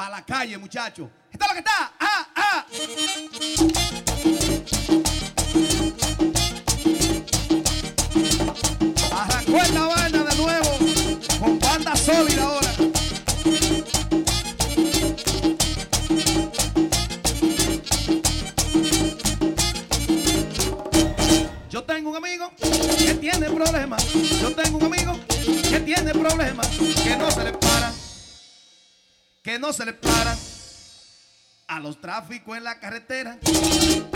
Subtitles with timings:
[0.00, 1.10] para la calle, muchachos.
[1.30, 1.92] ¿Está lo que está?
[2.00, 2.66] ¡Ah, ah!
[9.14, 10.78] Arrancó esta vaina de nuevo
[11.38, 12.70] con banda sólida ahora.
[21.68, 24.02] Yo tengo un amigo que tiene problemas.
[24.40, 25.20] Yo tengo un amigo
[25.68, 26.68] que tiene problemas.
[27.04, 27.59] Que no se le.
[29.50, 30.36] Que no se le para.
[31.66, 33.36] A los tráficos en la carretera.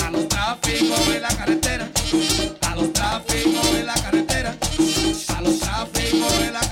[0.04, 1.90] A los tráficos en la carretera.
[2.60, 4.56] A los tráficos en la carretera.
[5.36, 6.63] A los tráficos en la carretera.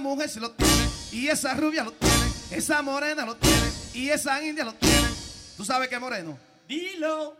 [0.00, 0.88] Mujer se lo tiene.
[1.12, 2.14] Y esa rubia lo tiene.
[2.50, 3.70] Esa morena lo tiene.
[3.94, 5.08] Y esa india lo tiene.
[5.56, 6.36] ¿Tú sabes qué moreno?
[6.66, 7.36] Dilo.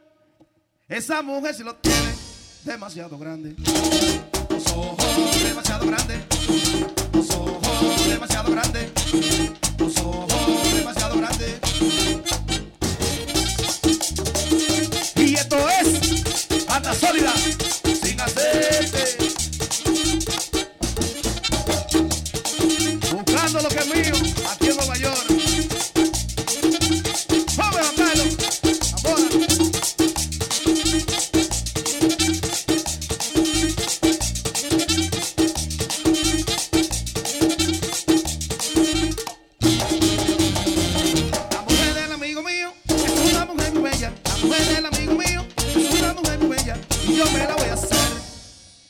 [0.89, 2.15] Esa mujer se lo tiene.
[2.65, 3.57] Demasiado grande.
[4.49, 6.19] Los ojos demasiado grandes.
[7.13, 8.91] Los ojos demasiado grandes.
[9.79, 12.50] Los ojos demasiado grandes.
[23.53, 24.15] Lo que es mío,
[24.49, 25.27] aquí en Nueva York.
[27.57, 28.37] ¡Vamos, Carlos!
[29.05, 29.25] ¡Ahora!
[41.51, 44.13] La mujer del amigo mío es una mujer bella.
[44.25, 46.79] La mujer del amigo mío es una mujer bella.
[47.07, 47.99] Y yo me la voy a hacer.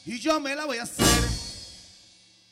[0.05, 1.07] Y yo me la voy a hacer.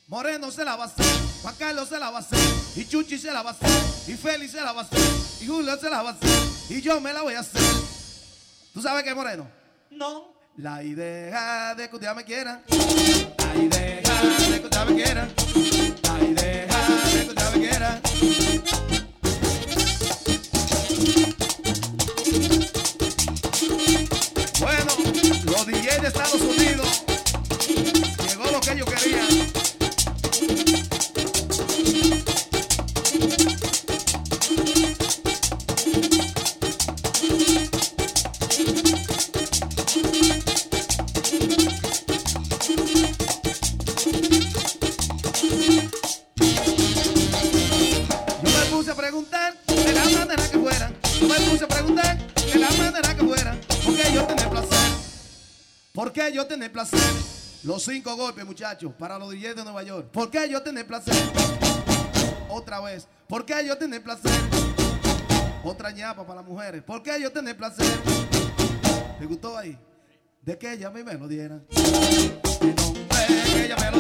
[0.09, 1.28] Moreno se la va a hacer.
[1.43, 2.39] Juan Carlos se la va a hacer.
[2.77, 3.71] Y Chuchi se la va a hacer.
[4.07, 4.99] Y Félix se la va a hacer.
[5.41, 6.31] Y Julio se la va a hacer.
[6.69, 7.63] Y yo me la voy a hacer.
[8.75, 9.49] ¿Tú sabes qué, Moreno?
[9.91, 10.35] No.
[10.57, 12.63] La idea de que usted me quiera.
[12.69, 14.01] La idea
[14.51, 15.29] de que usted me quiera.
[16.03, 16.67] La idea
[17.13, 18.01] de que usted me quiera.
[24.61, 24.93] Bueno,
[25.45, 27.05] los DJs de Estados Unidos.
[28.27, 29.38] Llegó lo que ellos querían.
[55.99, 57.01] ¿Por qué yo tener placer?
[57.65, 60.07] Los cinco golpes, muchachos, para los DJs de Nueva York.
[60.13, 61.13] ¿Por qué yo tener placer?
[62.49, 63.09] Otra vez.
[63.27, 64.31] ¿Por qué yo tener placer?
[65.65, 66.85] Otra ñapa para las mujeres.
[66.85, 67.99] ¿Por qué yo tener placer?
[69.19, 69.77] ¿Te gustó ahí?
[70.43, 71.57] De que ella me lo diera.
[71.69, 72.77] De
[73.53, 73.98] que ella me lo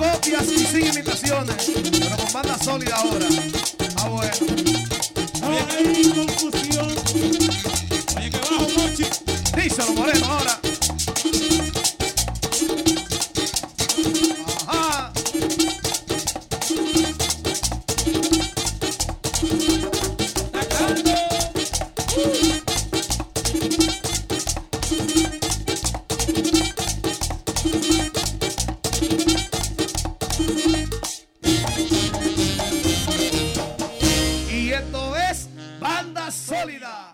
[0.00, 3.26] copias y sin imitaciones, pero con banda sólida ahora.
[3.96, 4.32] Ah, bueno.